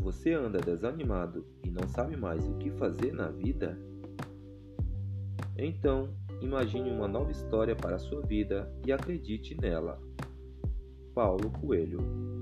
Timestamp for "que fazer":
2.54-3.12